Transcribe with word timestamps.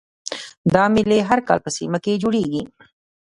دا 0.73 0.83
میلې 0.93 1.19
هر 1.29 1.39
کال 1.47 1.59
په 1.63 1.69
سیمه 1.77 1.97
کې 2.03 2.21
جوړیږي 2.23 2.63